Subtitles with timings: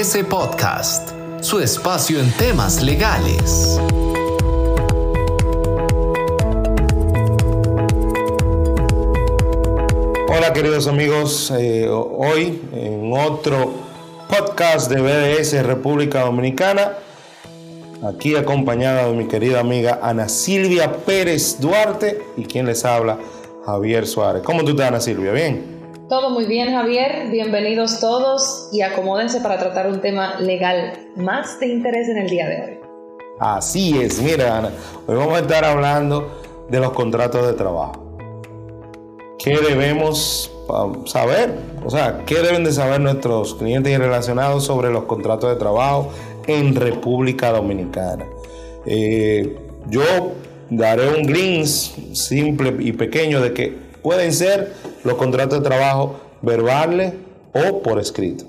[0.00, 1.10] BBS Podcast,
[1.42, 3.78] su espacio en temas legales.
[10.26, 13.74] Hola queridos amigos, eh, hoy en otro
[14.30, 16.92] podcast de BBS República Dominicana,
[18.02, 23.18] aquí acompañada de mi querida amiga Ana Silvia Pérez Duarte y quien les habla,
[23.66, 24.42] Javier Suárez.
[24.44, 25.32] ¿Cómo tú estás Ana Silvia?
[25.32, 25.79] ¿Bien?
[26.10, 27.28] Todo muy bien, Javier.
[27.30, 32.48] Bienvenidos todos y acomódense para tratar un tema legal más de interés en el día
[32.48, 32.78] de hoy.
[33.38, 34.72] Así es, mira, Ana,
[35.06, 38.18] hoy vamos a estar hablando de los contratos de trabajo.
[39.38, 41.54] ¿Qué debemos um, saber?
[41.84, 46.08] O sea, ¿qué deben de saber nuestros clientes y relacionados sobre los contratos de trabajo
[46.48, 48.26] en República Dominicana?
[48.84, 50.02] Eh, yo
[50.70, 54.72] daré un glimpse simple y pequeño de que pueden ser
[55.04, 57.14] los contratos de trabajo verbales
[57.54, 58.44] o por escrito.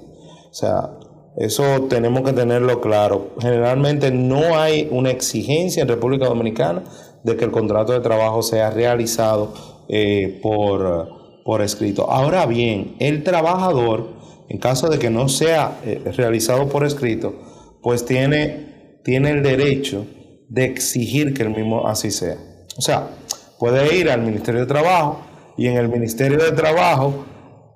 [0.50, 0.92] O sea,
[1.38, 3.32] eso tenemos que tenerlo claro.
[3.40, 6.84] Generalmente no hay una exigencia en República Dominicana
[7.24, 9.54] de que el contrato de trabajo sea realizado
[9.88, 12.10] eh, por, por, escrito.
[12.10, 14.10] Ahora bien, el trabajador,
[14.50, 17.34] en caso de que no sea eh, realizado por escrito,
[17.82, 20.06] pues tiene, tiene el derecho
[20.50, 22.38] de exigir que el mismo así sea.
[22.78, 23.08] O sea,
[23.58, 25.20] puede ir al Ministerio de Trabajo
[25.58, 27.26] y en el Ministerio de Trabajo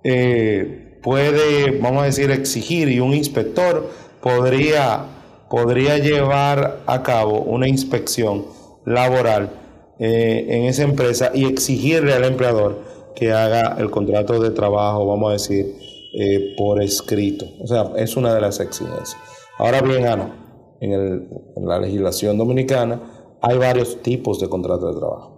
[0.04, 3.90] eh, puede, vamos a decir, exigir y un inspector
[4.22, 5.06] podría,
[5.50, 8.46] podría llevar a cabo una inspección
[8.86, 9.52] laboral
[10.00, 12.82] eh, en esa empresa y exigirle al empleador
[13.16, 15.76] que haga el contrato de trabajo, vamos a decir,
[16.18, 17.46] eh, por escrito.
[17.62, 19.16] O sea, es una de las exigencias.
[19.58, 23.02] Ahora bien, Ana, en, en la legislación dominicana
[23.42, 25.35] hay varios tipos de contratos de trabajo.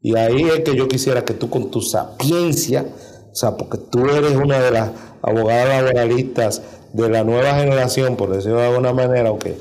[0.00, 2.86] Y ahí es que yo quisiera que tú con tu sapiencia,
[3.32, 4.90] o sea, porque tú eres una de las
[5.22, 9.56] abogadas laboralistas de la nueva generación, por decirlo de alguna manera, aunque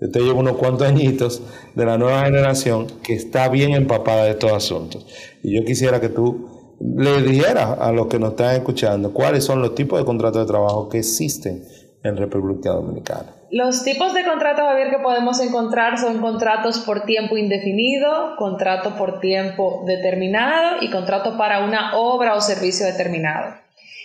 [0.00, 1.42] yo te llevo unos cuantos añitos
[1.74, 5.06] de la nueva generación que está bien empapada de estos asuntos.
[5.42, 9.60] Y yo quisiera que tú le dijeras a los que nos están escuchando cuáles son
[9.60, 11.64] los tipos de contratos de trabajo que existen
[12.04, 13.37] en República Dominicana.
[13.50, 19.20] Los tipos de contratos, Javier, que podemos encontrar son contratos por tiempo indefinido, contrato por
[19.20, 23.54] tiempo determinado y contrato para una obra o servicio determinado.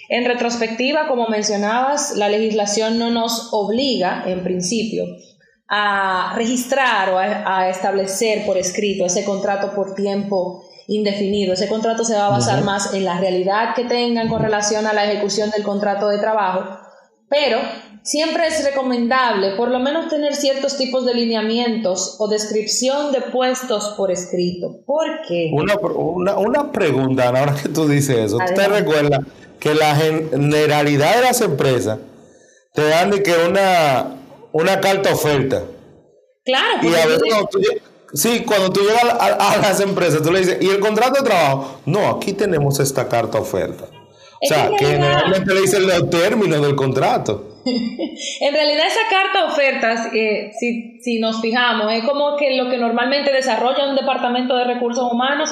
[0.07, 5.03] En retrospectiva, como mencionabas, la legislación no nos obliga, en principio,
[5.67, 11.53] a registrar o a, establecer por escrito ese contrato por tiempo indefinido.
[11.53, 14.93] Ese contrato se va a basar más en la realidad que tengan con relación a
[14.93, 16.83] la ejecución del contrato de trabajo
[17.33, 17.57] pero
[18.03, 23.93] siempre es recomendable por lo menos tener ciertos tipos de lineamientos o descripción de puestos
[23.97, 24.81] por escrito.
[24.85, 25.51] ¿Por qué?
[25.53, 28.37] Una, una, pregunta, ahora que tú dices eso.
[28.37, 29.21] ¿Tú te recuerdas
[29.59, 31.99] que la generalidad de las empresas
[32.73, 34.17] te dan de que una,
[34.51, 35.63] una carta oferta?
[36.43, 36.87] Claro.
[36.87, 37.59] Y a veces cuando tú,
[38.13, 41.29] sí, cuando tú llegas a, a las empresas, tú le dices, ¿y el contrato de
[41.29, 41.79] trabajo?
[41.85, 43.85] No, aquí tenemos esta carta oferta.
[43.85, 47.52] O sea, que generalmente le dicen los términos del contrato.
[47.65, 52.77] en realidad esa carta ofertas, eh, si, si, nos fijamos, es como que lo que
[52.77, 55.49] normalmente desarrolla un departamento de recursos humanos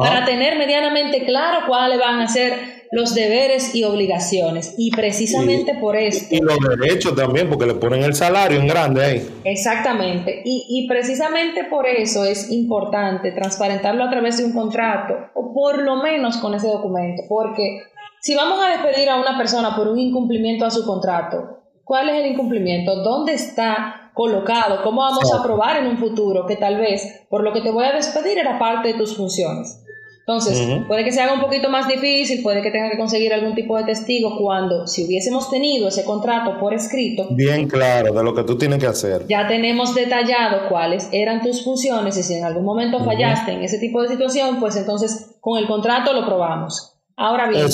[0.00, 4.74] para tener medianamente claro cuáles van a ser los deberes y obligaciones.
[4.78, 6.26] Y precisamente por eso.
[6.30, 9.28] Y, los derechos también, porque le ponen el salario en grande ahí.
[9.44, 10.42] Exactamente.
[10.44, 15.82] Y, y precisamente por eso es importante transparentarlo a través de un contrato, o por
[15.82, 17.82] lo menos con ese documento, porque
[18.24, 22.24] si vamos a despedir a una persona por un incumplimiento a su contrato, ¿cuál es
[22.24, 23.02] el incumplimiento?
[23.02, 24.82] ¿Dónde está colocado?
[24.82, 27.84] ¿Cómo vamos a probar en un futuro que tal vez por lo que te voy
[27.84, 29.78] a despedir era parte de tus funciones?
[30.20, 30.58] Entonces,
[30.88, 33.76] puede que se haga un poquito más difícil, puede que tenga que conseguir algún tipo
[33.76, 37.26] de testigo cuando, si hubiésemos tenido ese contrato por escrito.
[37.32, 39.26] Bien claro de lo que tú tienes que hacer.
[39.28, 43.78] Ya tenemos detallado cuáles eran tus funciones y si en algún momento fallaste en ese
[43.78, 46.93] tipo de situación, pues entonces con el contrato lo probamos.
[47.16, 47.66] Ahora bien,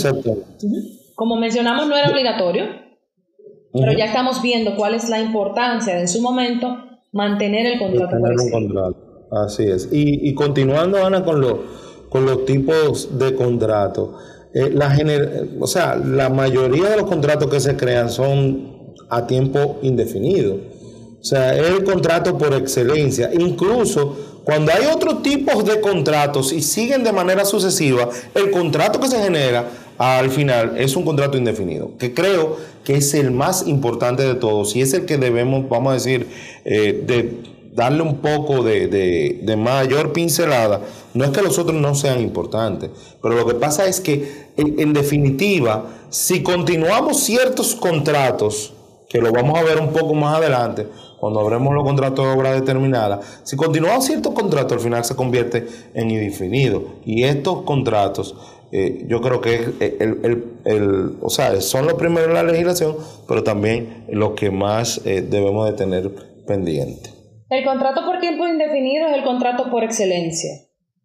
[1.15, 2.65] como mencionamos, no era obligatorio,
[3.73, 6.76] pero ya estamos viendo cuál es la importancia de en su momento
[7.12, 8.17] mantener el contrato.
[9.31, 9.88] Así es.
[9.93, 11.44] Y, continuando, Ana, con,
[12.09, 14.19] con los tipos de contrato.
[14.53, 14.99] Eh, la
[15.61, 20.56] o sea, la mayoría de los contratos que se crean son a tiempo indefinido.
[21.20, 23.31] O sea, es el contrato por excelencia.
[23.32, 29.08] Incluso cuando hay otros tipos de contratos y siguen de manera sucesiva, el contrato que
[29.08, 34.22] se genera al final es un contrato indefinido, que creo que es el más importante
[34.22, 36.26] de todos y es el que debemos, vamos a decir,
[36.64, 40.81] eh, de darle un poco de, mayor pincelada.
[41.12, 42.90] No es que los otros no sean importantes,
[43.22, 48.72] pero lo que pasa es que, en definitiva, si continuamos ciertos contratos,
[49.08, 50.87] que lo vamos a ver un poco más adelante,
[51.20, 55.67] cuando abremos los contratos de obra determinada, si continúa cierto contrato, al final se convierte
[55.94, 56.82] en indefinido.
[57.05, 58.34] Y estos contratos,
[58.72, 59.94] eh, yo creo que es
[60.64, 62.96] el, o sea, son los primeros en la legislación,
[63.28, 66.11] pero también los que más eh, debemos de tener
[66.46, 67.11] pendiente.
[67.50, 70.50] El contrato por tiempo indefinido es el contrato por excelencia.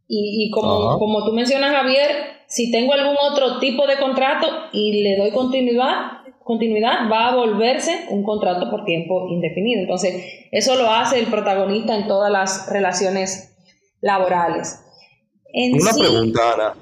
[0.07, 2.11] Y, como, como tú mencionas, Javier,
[2.47, 8.06] si tengo algún otro tipo de contrato y le doy continuidad, continuidad va a volverse
[8.12, 9.81] un contrato por tiempo indefinido.
[9.81, 13.57] Entonces, eso lo hace el protagonista en todas las relaciones
[14.00, 14.80] laborales.
[15.74, 16.74] Una pregunta, Ana.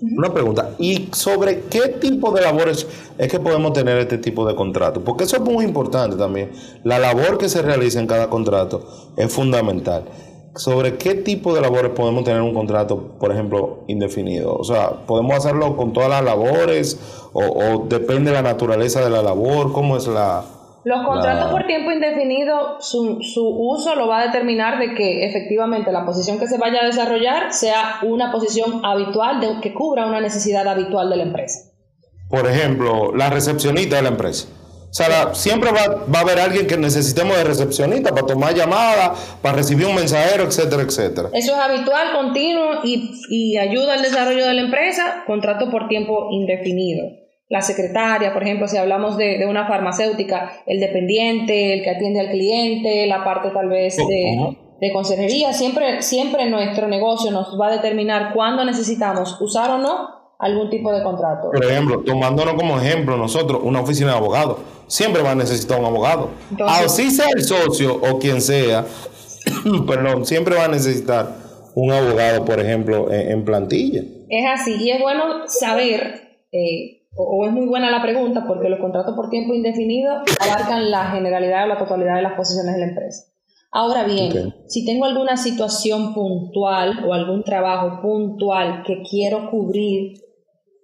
[0.00, 0.70] Una pregunta.
[0.78, 2.86] ¿Y sobre qué tipo de labores
[3.18, 5.04] es que podemos tener este tipo de contrato?
[5.04, 6.50] Porque eso es muy importante también.
[6.82, 10.04] La labor que se realiza en cada contrato es fundamental
[10.54, 14.54] sobre qué tipo de labores podemos tener un contrato, por ejemplo, indefinido.
[14.54, 16.98] O sea, ¿podemos hacerlo con todas las labores
[17.32, 19.72] o, depende de la naturaleza de la labor?
[19.72, 20.44] ¿Cómo es la...?
[20.84, 25.92] Los contratos por tiempo indefinido, su, su, uso lo va a determinar de que efectivamente
[25.92, 30.20] la posición que se vaya a desarrollar sea una posición habitual de, que cubra una
[30.20, 31.70] necesidad habitual de la empresa.
[32.28, 34.48] Por ejemplo, la recepcionista de la empresa.
[34.92, 39.38] O sea, siempre va, va, a haber alguien que necesitemos de recepcionista para tomar llamadas,
[39.40, 41.30] para recibir un mensajero, etcétera, etcétera.
[41.32, 46.28] Eso es habitual, continuo y, y ayuda al desarrollo de la empresa, contrato por tiempo
[46.30, 47.08] indefinido.
[47.48, 52.20] La secretaria, por ejemplo, si hablamos de, de, una farmacéutica, el dependiente, el que atiende
[52.20, 57.68] al cliente, la parte tal vez de, de consejería, siempre, siempre nuestro negocio nos va
[57.68, 61.50] a determinar cuándo necesitamos usar o no algún tipo de contrato.
[61.52, 64.58] Por ejemplo, tomándonos como ejemplo nosotros, una oficina de abogados,
[64.88, 66.30] siempre va a necesitar un abogado.
[66.66, 68.84] Así sea el socio o quien sea,
[69.86, 71.36] perdón, siempre va a necesitar
[71.76, 74.02] un abogado, por ejemplo, en, plantilla.
[74.28, 78.80] Es así, y es bueno saber, eh, o, es muy buena la pregunta, porque los
[78.80, 82.86] contratos por tiempo indefinido abarcan la generalidad o la totalidad de las posiciones de la
[82.88, 83.26] empresa.
[83.70, 90.21] Ahora bien, si tengo alguna situación puntual o algún trabajo puntual que quiero cubrir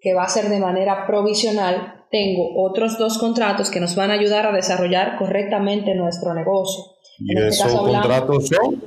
[0.01, 4.15] que va a ser de manera provisional, tengo otros dos contratos que nos van a
[4.15, 6.85] ayudar a desarrollar correctamente nuestro negocio.
[7.19, 8.83] ¿Y en este esos contratos son?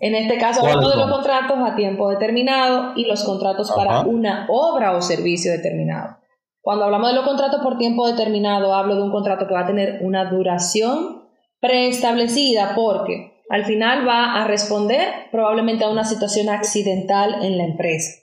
[0.00, 4.46] En este caso hablamos de los contratos a tiempo determinado y los contratos para una
[4.48, 6.16] obra o servicio determinado.
[6.60, 9.66] Cuando hablamos de los contratos por tiempo determinado, hablo de un contrato que va a
[9.66, 11.22] tener una duración
[11.60, 18.21] preestablecida porque al final va a responder probablemente a una situación accidental en la empresa.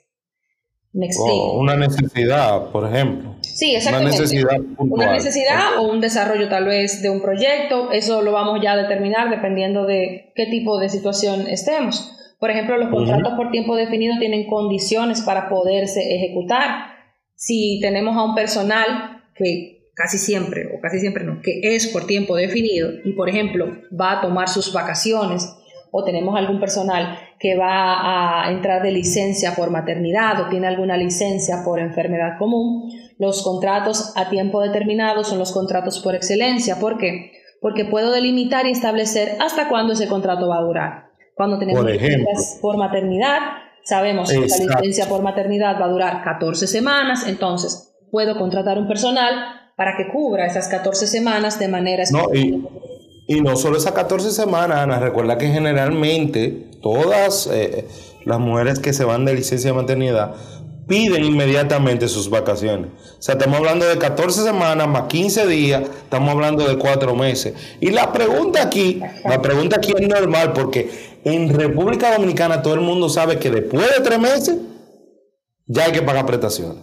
[0.92, 1.52] Me explico.
[1.52, 3.36] una necesidad, por ejemplo.
[3.42, 4.16] Sí, exactamente.
[4.16, 8.60] Una necesidad, una necesidad o un desarrollo tal vez de un proyecto, eso lo vamos
[8.62, 12.12] ya a determinar dependiendo de qué tipo de situación estemos.
[12.40, 16.86] Por ejemplo, los contratos por tiempo definido tienen condiciones para poderse ejecutar.
[17.34, 22.06] Si tenemos a un personal que casi siempre, o casi siempre no, que es por
[22.06, 23.66] tiempo definido y, por ejemplo,
[23.98, 25.54] va a tomar sus vacaciones
[25.90, 30.96] o tenemos algún personal que va a entrar de licencia por maternidad o tiene alguna
[30.96, 36.78] licencia por enfermedad común, los contratos a tiempo determinado son los contratos por excelencia.
[36.78, 37.32] ¿Por qué?
[37.60, 41.10] Porque puedo delimitar y establecer hasta cuándo ese contrato va a durar.
[41.34, 43.38] Cuando tenemos licencias por maternidad,
[43.82, 48.88] sabemos que la licencia por maternidad va a durar 14 semanas, entonces puedo contratar un
[48.88, 49.34] personal
[49.76, 52.62] para que cubra esas 14 semanas de manera no, y
[53.38, 57.86] no solo esas 14 semanas, Ana, recuerda que generalmente todas eh,
[58.24, 60.34] las mujeres que se van de licencia de maternidad
[60.88, 62.90] piden inmediatamente sus vacaciones.
[63.20, 67.54] O sea, estamos hablando de 14 semanas más 15 días, estamos hablando de 4 meses.
[67.80, 70.90] Y la pregunta aquí, la pregunta aquí es normal porque
[71.22, 74.56] en República Dominicana todo el mundo sabe que después de 3 meses
[75.68, 76.82] ya hay que pagar prestaciones.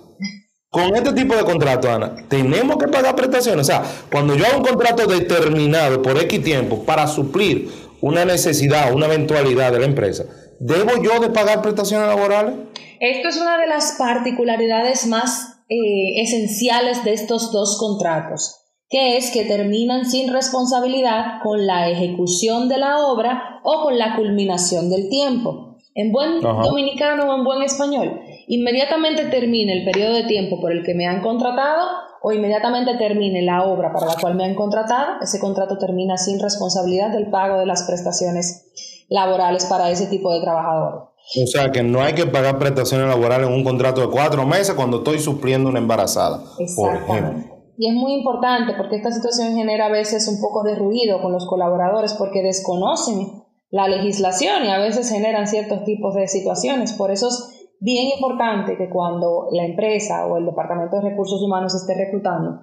[0.69, 3.61] Con este tipo de contrato, Ana, tenemos que pagar prestaciones.
[3.61, 7.69] O sea, cuando yo hago un contrato determinado por X tiempo para suplir
[8.01, 10.25] una necesidad, una eventualidad de la empresa,
[10.59, 12.55] ¿debo yo de pagar prestaciones laborales?
[12.99, 19.31] Esto es una de las particularidades más eh, esenciales de estos dos contratos, que es
[19.31, 25.09] que terminan sin responsabilidad con la ejecución de la obra o con la culminación del
[25.09, 25.77] tiempo.
[25.93, 30.83] En buen dominicano o en buen español, inmediatamente termine el periodo de tiempo por el
[30.83, 31.85] que me han contratado
[32.21, 36.39] o inmediatamente termine la obra para la cual me han contratado, ese contrato termina sin
[36.39, 38.71] responsabilidad del pago de las prestaciones
[39.09, 41.11] laborales para ese tipo de trabajador.
[41.43, 44.73] O sea que no hay que pagar prestaciones laborales en un contrato de cuatro meses
[44.75, 46.41] cuando estoy supliendo una embarazada.
[46.57, 47.51] Exactamente.
[47.77, 51.31] Y es muy importante porque esta situación genera a veces un poco de ruido con
[51.31, 56.93] los colaboradores porque desconocen la legislación y a veces generan ciertos tipos de situaciones.
[56.93, 57.29] Por eso
[57.79, 62.61] bien importante que cuando la empresa o el Departamento de Recursos Humanos esté reclutando,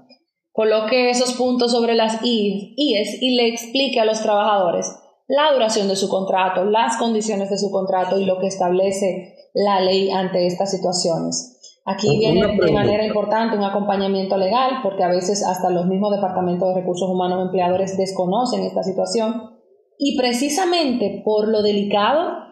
[0.53, 4.95] coloque esos puntos sobre las IES y le explique a los trabajadores
[5.27, 9.81] la duración de su contrato, las condiciones de su contrato y lo que establece la
[9.81, 11.81] ley ante estas situaciones.
[11.87, 16.69] Aquí viene de manera importante un acompañamiento legal, porque a veces hasta los mismos departamentos
[16.69, 19.51] de recursos humanos empleadores desconocen esta situación.
[19.99, 22.44] Y precisamente por lo delicado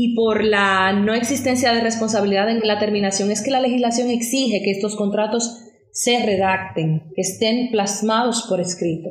[0.00, 4.62] y por la no existencia de responsabilidad en la terminación es que la legislación exige
[4.62, 5.58] que estos contratos
[5.90, 9.08] se redacten, que estén plasmados por escrito.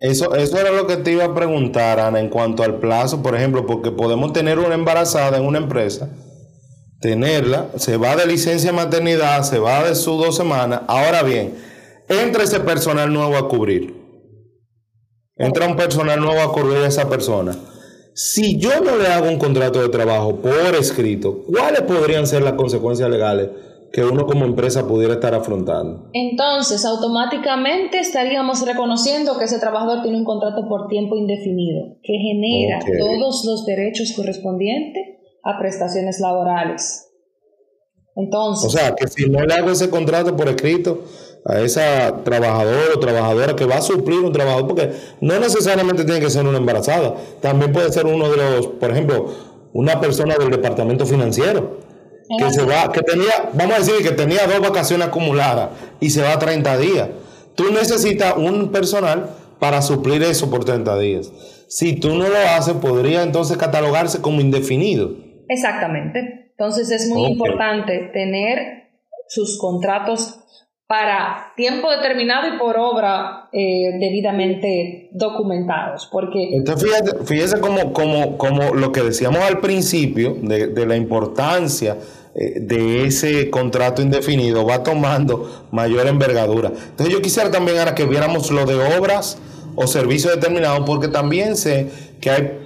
[0.00, 3.36] Eso, eso era lo que te iba a preguntar, Ana, en cuanto al plazo, por
[3.36, 6.08] ejemplo, porque podemos tener una embarazada en una empresa,
[7.02, 10.80] tenerla, se va de licencia de maternidad, se va de sus dos semanas.
[10.86, 11.52] Ahora bien,
[12.08, 13.94] entra ese personal nuevo a cubrir.
[15.36, 17.58] Entra un personal nuevo a cubrir a esa persona.
[18.14, 22.54] Si yo no le hago un contrato de trabajo por escrito, ¿cuáles podrían ser las
[22.54, 23.48] consecuencias legales
[23.92, 26.10] que uno como empresa pudiera estar afrontando.
[26.12, 32.78] Entonces, automáticamente estaríamos reconociendo que ese trabajador tiene un contrato por tiempo indefinido, que genera
[32.98, 35.02] todos los derechos correspondientes
[35.42, 37.08] a prestaciones laborales.
[38.14, 41.04] Entonces, o sea, que si no le hago ese contrato por escrito
[41.44, 46.20] a esa trabajadora o trabajadora que va a suplir un trabajador, porque no necesariamente tiene
[46.20, 49.26] que ser una embarazada, también puede ser uno de los, por ejemplo,
[49.72, 51.78] una persona del departamento financiero
[52.38, 56.22] que se va, que tenía, vamos a decir que tenía dos vacaciones acumuladas y se
[56.22, 57.08] va a 30 días.
[57.56, 61.32] Tú necesitas un personal para suplir eso por 30 días.
[61.68, 65.10] Si tú no lo haces, podría entonces catalogarse como indefinido.
[65.48, 66.50] Exactamente.
[66.50, 68.90] Entonces es muy importante tener
[69.28, 70.40] sus contratos
[70.90, 76.08] para tiempo determinado y por obra eh, debidamente documentados.
[76.10, 76.48] Porque...
[76.52, 81.96] Entonces fíjese, fíjese como, como, como, lo que decíamos al principio de, de la importancia
[82.34, 86.72] eh, de ese contrato indefinido va tomando mayor envergadura.
[86.74, 89.38] Entonces yo quisiera también ahora que viéramos lo de obras
[89.76, 91.88] o servicios determinados, porque también sé
[92.20, 92.58] que hay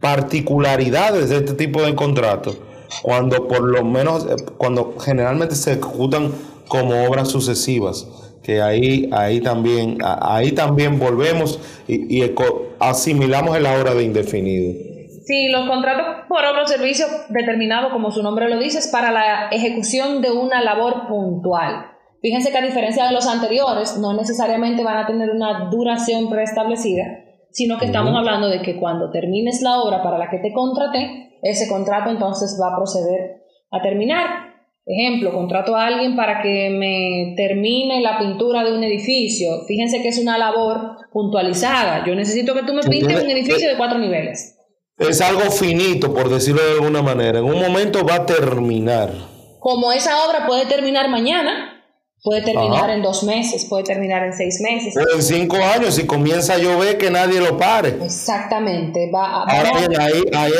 [0.00, 2.58] particularidades de este tipo de contratos,
[3.02, 6.32] cuando por lo menos, eh, cuando generalmente se ejecutan
[6.68, 8.06] como obras sucesivas,
[8.42, 12.34] que ahí, ahí también, ahí también volvemos y, y
[12.78, 14.88] asimilamos el hora de indefinido.
[15.28, 19.10] Sí, los contratos por obra o servicio determinados, como su nombre lo dice, es para
[19.10, 21.98] la ejecución de una labor puntual.
[22.22, 27.04] Fíjense que a diferencia de los anteriores, no necesariamente van a tener una duración preestablecida,
[27.50, 31.38] sino que estamos hablando de que cuando termines la obra para la que te contraté,
[31.42, 34.47] ese contrato entonces va a proceder a terminar.
[34.88, 39.64] Ejemplo, contrato a alguien para que me termine la pintura de un edificio.
[39.66, 42.06] Fíjense que es una labor puntualizada.
[42.06, 44.58] Yo necesito que tú me pintes un edificio de cuatro niveles
[44.98, 47.38] es algo finito, por decirlo de alguna manera.
[47.38, 49.12] En un momento va a terminar.
[49.60, 51.77] Como esa obra puede terminar mañana,
[52.24, 54.92] Puede terminar en dos meses, puede terminar en seis meses.
[54.96, 57.96] O en cinco años, si comienza a llover, que nadie lo pare.
[58.02, 59.08] Exactamente.
[59.14, 60.52] Va, Ahora bien, ahí, ahí,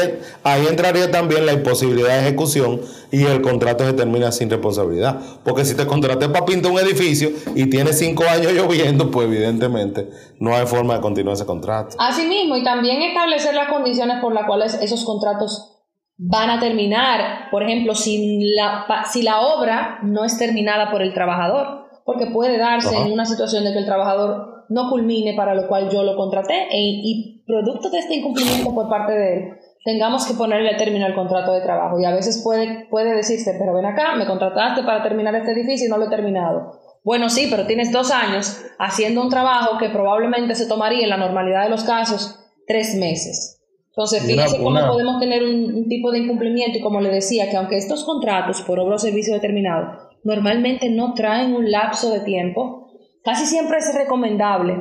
[0.45, 5.19] ahí, entraría también la imposibilidad de ejecución y el contrato se termina sin responsabilidad.
[5.45, 10.09] Porque si te contraté para pintar un edificio y tienes cinco años lloviendo, pues evidentemente
[10.39, 11.97] no hay forma de continuar ese contrato.
[11.99, 15.78] Asimismo, y también establecer las condiciones por las cuales esos contratos
[16.19, 21.15] van a terminar, por ejemplo, si la, si la obra no es terminada por el
[21.15, 25.69] trabajador, porque puede darse en una situación de que el trabajador no culmine para lo
[25.69, 30.27] cual yo lo contraté e, y producto de este incumplimiento por parte de él, tengamos
[30.27, 31.99] que ponerle término al contrato de trabajo.
[31.99, 35.87] Y a veces puede, puede decirse, pero ven acá, me contrataste para terminar este edificio
[35.87, 36.81] y no lo he terminado.
[37.05, 41.17] Bueno, sí, pero tienes dos años haciendo un trabajo que probablemente se tomaría en la
[41.17, 43.58] normalidad de los casos tres meses.
[43.99, 47.77] Entonces, fíjense cómo podemos tener un, tipo de incumplimiento y como le decía, que aunque
[47.77, 49.89] estos contratos por obra o servicio determinado
[50.23, 52.93] normalmente no traen un lapso de tiempo,
[53.25, 54.75] casi siempre es recomendable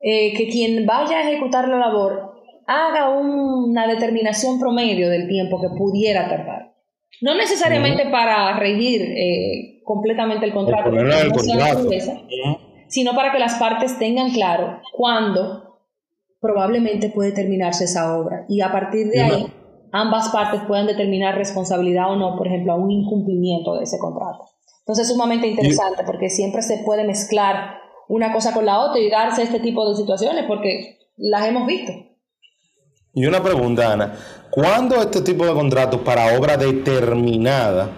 [0.00, 2.32] eh, que quien vaya a ejecutar la labor
[2.66, 6.74] haga una determinación promedio del tiempo que pudiera tardar.
[7.20, 10.90] No necesariamente para regir eh, completamente el contrato,
[12.88, 15.65] sino para que las partes tengan claro cuándo
[16.40, 18.44] probablemente puede terminarse esa obra.
[18.48, 19.46] Y a partir de ahí,
[19.92, 24.44] ambas partes pueden determinar responsabilidad o no, por ejemplo, a un incumplimiento de ese contrato.
[24.80, 27.78] Entonces es sumamente interesante porque siempre se puede mezclar
[28.08, 31.92] una cosa con la otra y darse este tipo de situaciones porque las hemos visto.
[33.12, 34.14] Y una pregunta, Ana,
[34.50, 37.90] ¿cuándo este tipo de contratos para obra determinada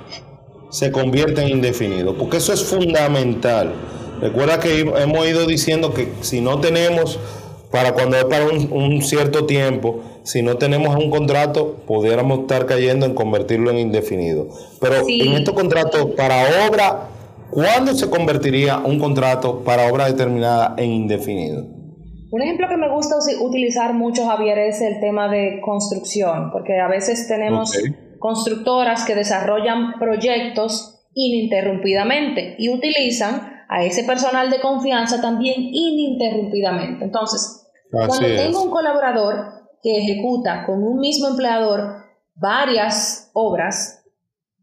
[0.71, 2.17] se convierte en indefinido?
[2.17, 3.75] Porque eso es fundamental.
[4.21, 7.19] Recuerda que hemos ido diciendo que si no tenemos
[7.71, 13.07] para cuando es para un, cierto tiempo, si no tenemos un contrato, pudiéramos estar cayendo
[13.07, 14.49] en convertirlo en indefinido.
[14.81, 17.09] Pero en estos contratos para obra
[17.51, 21.67] ¿cuándo se convertiría un contrato para obra determinada en indefinido?
[22.31, 26.87] Un ejemplo que me gusta utilizar mucho, Javier, es el tema de construcción, porque a
[26.87, 27.73] veces tenemos
[28.19, 37.05] constructoras que desarrollan proyectos ininterrumpidamente y utilizan a ese personal de confianza también ininterrumpidamente.
[37.05, 44.05] Entonces, cuando tengo un colaborador que ejecuta con un mismo empleador varias obras.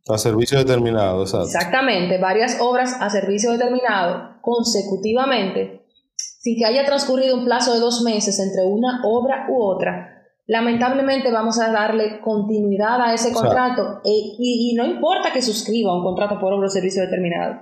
[0.08, 1.48] A servicio determinado, exacto.
[1.48, 5.84] Exactamente, varias obras a servicio determinado consecutivamente,
[6.16, 11.32] sin que haya transcurrido un plazo de dos meses entre una obra u otra, lamentablemente
[11.32, 16.40] vamos a darle continuidad a ese contrato e, y, no importa que suscriba un contrato
[16.40, 17.62] por obra o servicio determinado.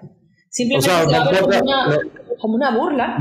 [0.54, 1.42] Simplemente se va a ver
[2.38, 3.18] como, una, burla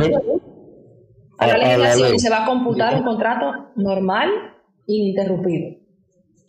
[1.39, 4.29] a la legislación y se va a computar un contrato normal
[4.87, 5.79] ininterrumpido.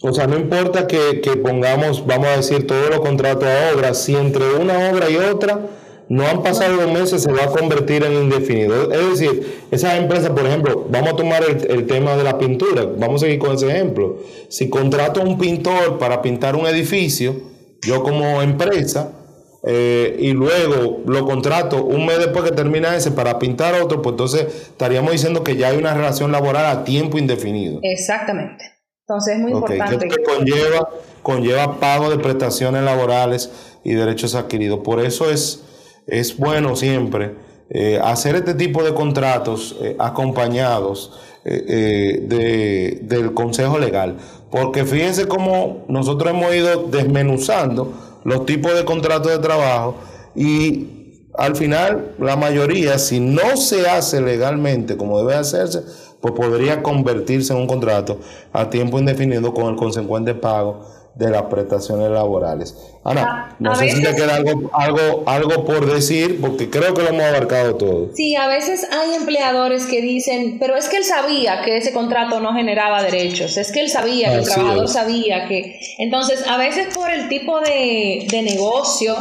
[0.01, 3.93] O sea, no importa que, que, pongamos, vamos a decir, todos los contratos a obra,
[3.93, 5.61] si entre una obra y otra
[6.09, 8.91] no han pasado dos meses, se va a convertir en indefinido.
[8.91, 12.85] Es decir, esas empresas, por ejemplo, vamos a tomar el, el tema de la pintura,
[12.97, 14.17] vamos a seguir con ese ejemplo.
[14.49, 17.35] Si contrato a un pintor para pintar un edificio,
[17.81, 19.23] yo como empresa,
[19.65, 24.13] eh, y luego lo contrato un mes después que termina ese para pintar otro, pues
[24.13, 27.79] entonces estaríamos diciendo que ya hay una relación laboral a tiempo indefinido.
[27.82, 28.65] Exactamente.
[29.08, 30.08] Entonces es muy importante.
[30.10, 30.89] Que conlleva,
[31.22, 33.51] conlleva pago de prestaciones laborales
[33.86, 34.79] y derechos adquiridos.
[34.79, 35.63] Por eso es,
[36.08, 37.36] es bueno siempre
[37.70, 44.17] eh, hacer este tipo de contratos eh, acompañados de, del Consejo Legal.
[44.50, 49.96] Porque fíjense cómo nosotros hemos ido desmenuzando los tipos de contratos de trabajo
[50.36, 50.88] y
[51.36, 55.82] al final la mayoría, si no se hace legalmente como debe hacerse,
[56.22, 58.20] pues podría convertirse en un contrato
[58.53, 62.75] a tiempo indefinido con el consecuente pago de las prestaciones laborales.
[63.03, 67.10] Ana, no sé si te queda algo, algo, algo por decir, porque creo que lo
[67.10, 68.10] hemos abarcado todo.
[68.15, 72.39] Sí, a veces hay empleadores que dicen, pero es que él sabía que ese contrato
[72.39, 75.79] no generaba derechos, es que él sabía, que el trabajador sabía que...
[76.00, 79.16] Entonces, a veces por el tipo de, de negocio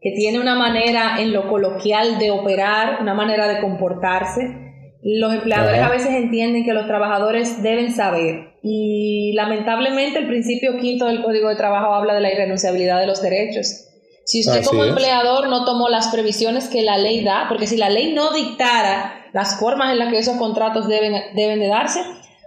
[0.00, 4.66] que tiene una manera en lo coloquial de operar, una manera de comportarse,
[5.02, 11.06] los empleadores a veces entienden que los trabajadores deben saber y lamentablemente el principio quinto
[11.06, 13.84] del Código de Trabajo habla de la irrenunciabilidad de los derechos.
[14.24, 17.90] Si usted como empleador no tomó las previsiones que la ley da, porque si la
[17.90, 22.00] ley no dictara las formas en las que esos contratos deben, deben de darse,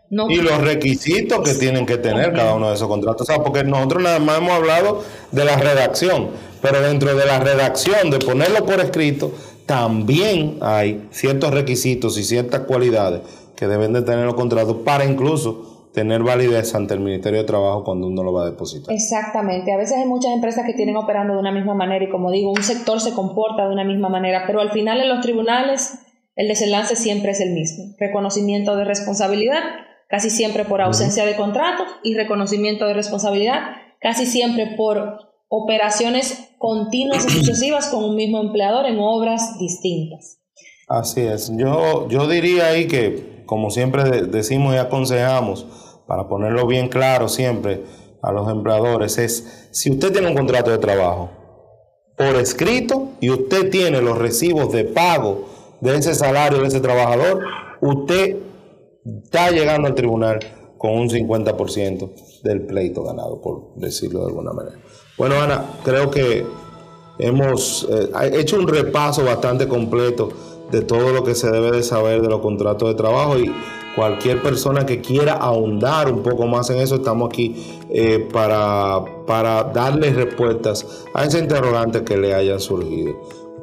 [0.09, 0.29] no.
[0.29, 3.21] Y los requisitos que tienen que tener cada uno de esos contratos.
[3.21, 7.39] O sea, porque nosotros nada más hemos hablado de la redacción, pero dentro de la
[7.39, 9.31] redacción, de ponerlo por escrito,
[9.65, 13.21] también hay ciertos requisitos y ciertas cualidades
[13.55, 17.83] que deben de tener los contratos para incluso tener validez ante el Ministerio de Trabajo
[17.83, 18.95] cuando uno lo va a depositar.
[18.95, 19.73] Exactamente.
[19.73, 22.51] A veces hay muchas empresas que tienen operando de una misma manera y como digo,
[22.51, 25.99] un sector se comporta de una misma manera, pero al final en los tribunales
[26.37, 27.95] el desenlace siempre es el mismo.
[27.99, 29.59] Reconocimiento de responsabilidad,
[30.07, 33.59] casi siempre por ausencia de contrato, y reconocimiento de responsabilidad,
[33.99, 40.37] casi siempre por operaciones continuas y sucesivas con un mismo empleador en obras distintas.
[40.87, 41.51] Así es.
[41.57, 47.83] Yo, yo diría ahí que, como siempre decimos y aconsejamos, para ponerlo bien claro siempre
[48.23, 51.29] a los empleadores, es si usted tiene un contrato de trabajo
[52.17, 55.45] por escrito y usted tiene los recibos de pago
[55.81, 57.43] de ese salario de ese trabajador,
[57.79, 58.37] usted
[59.05, 60.39] está llegando al tribunal
[60.79, 64.79] con un 50% del pleito ganado, por decirlo de alguna manera.
[65.15, 66.43] Bueno, Ana, creo que
[67.19, 70.29] hemos eh, hecho un repaso bastante completo
[70.71, 73.51] de todo lo que se debe de saber de los contratos de trabajo y
[73.95, 79.63] cualquier persona que quiera ahondar un poco más en eso, estamos aquí eh, para, para
[79.63, 83.13] darles respuestas a ese interrogante que le haya surgido.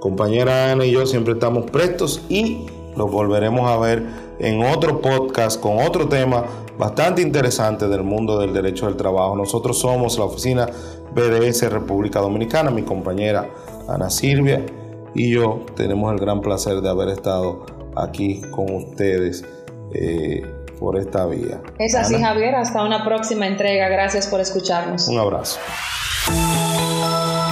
[0.01, 2.67] compañera Ana y yo siempre estamos prestos y
[2.97, 4.05] nos volveremos a ver
[4.39, 6.45] en otro podcast con otro tema
[6.79, 9.37] bastante interesante del mundo del derecho del trabajo.
[9.37, 10.69] Nosotros somos la oficina
[11.15, 13.49] BDS República Dominicana, mi compañera
[13.89, 14.65] Ana Silvia
[15.17, 19.45] y yo tenemos el gran placer de haber estado aquí con ustedes
[19.95, 20.43] eh,
[20.79, 21.61] por esta vía.
[21.79, 22.55] Es así, Javier.
[22.55, 23.89] Hasta una próxima entrega.
[23.89, 25.09] Gracias por escucharnos.
[25.09, 25.59] Un abrazo.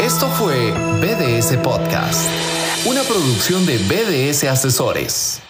[0.02, 2.28] Esto fue BDS Podcast,
[2.86, 5.40] una producción de BDS Asesores.